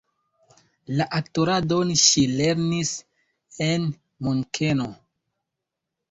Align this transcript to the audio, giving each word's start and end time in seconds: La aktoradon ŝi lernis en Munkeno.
La 0.99 1.05
aktoradon 1.17 1.91
ŝi 2.03 2.23
lernis 2.39 2.93
en 3.67 3.85
Munkeno. 4.29 4.89